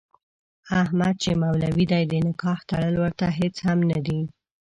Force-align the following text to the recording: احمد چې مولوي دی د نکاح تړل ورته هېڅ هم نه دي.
احمد 0.81 1.13
چې 1.23 1.31
مولوي 1.41 1.85
دی 1.91 2.01
د 2.07 2.13
نکاح 2.27 2.59
تړل 2.69 2.95
ورته 3.03 3.25
هېڅ 3.39 3.55
هم 3.67 3.79
نه 3.91 3.99
دي. 4.05 4.21